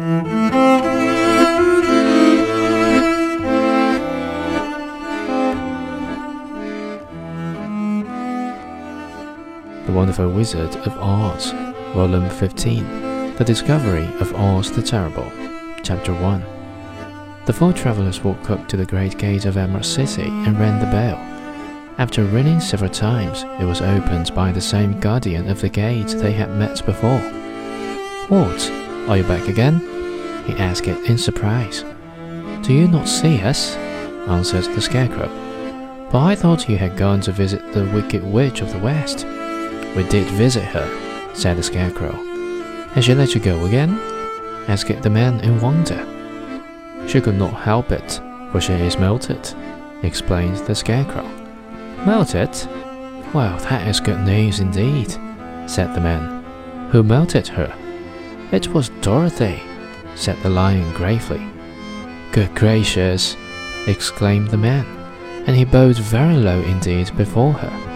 [0.00, 0.06] The
[9.92, 11.52] Wonderful Wizard of Oz,
[11.92, 15.30] Volume 15 The Discovery of Oz the Terrible,
[15.82, 16.46] Chapter 1
[17.44, 20.86] The four travelers walked up to the great gate of Emerald City and rang the
[20.86, 21.18] bell.
[21.98, 26.32] After ringing several times, it was opened by the same guardian of the gate they
[26.32, 27.20] had met before.
[28.28, 28.89] What?
[29.10, 29.80] Are you back again?
[30.46, 31.84] He asked in surprise.
[32.62, 33.74] Do you not see us?
[34.28, 35.28] answered the Scarecrow.
[36.12, 39.26] But I thought you had gone to visit the Wicked Witch of the West.
[39.96, 42.12] We did visit her, said the Scarecrow.
[42.92, 43.98] Has she let you go again?
[44.68, 46.06] asked the man in wonder.
[47.08, 48.20] She could not help it,
[48.52, 49.52] for she is melted,
[50.04, 51.26] explained the Scarecrow.
[52.06, 52.54] Melted?
[53.34, 55.10] Well, that is good news indeed,
[55.66, 56.44] said the man.
[56.92, 57.76] Who melted her?
[58.52, 59.62] It was Dorothy,
[60.16, 61.46] said the lion gravely.
[62.32, 63.36] Good gracious,
[63.86, 64.86] exclaimed the man,
[65.46, 67.86] and he bowed very low indeed before her.